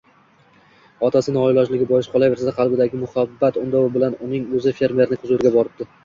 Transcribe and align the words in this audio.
Otasi 1.07 1.33
noilojligi 1.33 1.85
bois, 1.91 2.07
qolaversa, 2.13 2.53
qalbidagi 2.59 3.01
muhabbat 3.01 3.59
undovi 3.65 3.91
bilan 3.97 4.15
uning 4.29 4.47
o`zi 4.61 4.73
fermerning 4.79 5.21
huzuriga 5.27 5.53
boribdi 5.59 5.89